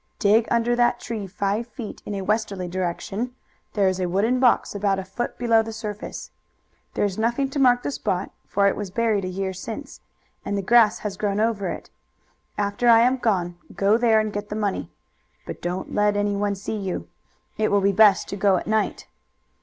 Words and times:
"Dig 0.17 0.47
under 0.49 0.75
that 0.75 0.99
tree 0.99 1.27
five 1.27 1.67
feet 1.67 2.01
in 2.07 2.15
a 2.15 2.23
westerly 2.23 2.67
direction. 2.67 3.35
There 3.73 3.87
is 3.87 3.99
a 3.99 4.09
wooden 4.09 4.39
box 4.39 4.73
about 4.73 4.97
a 4.97 5.03
foot 5.03 5.37
below 5.37 5.61
the 5.61 5.71
surface. 5.71 6.31
There's 6.95 7.19
nothing 7.19 7.51
to 7.51 7.59
mark 7.59 7.83
the 7.83 7.91
spot, 7.91 8.31
for 8.47 8.65
it 8.67 8.75
was 8.75 8.89
buried 8.89 9.25
a 9.25 9.27
year 9.27 9.53
since, 9.53 10.01
and 10.43 10.57
the 10.57 10.63
grass 10.63 10.97
has 11.05 11.17
grown 11.17 11.39
over 11.39 11.67
it. 11.69 11.91
After 12.57 12.89
I 12.89 13.01
am 13.01 13.17
gone 13.17 13.59
go 13.75 13.95
there 13.95 14.19
and 14.19 14.33
get 14.33 14.49
the 14.49 14.55
money, 14.55 14.89
but 15.45 15.61
don't 15.61 15.93
let 15.93 16.17
anyone 16.17 16.55
see 16.55 16.77
you. 16.77 17.07
It 17.59 17.69
will 17.69 17.79
be 17.81 17.91
best 17.91 18.27
to 18.29 18.35
go 18.35 18.57
at 18.57 18.65
night. 18.65 19.05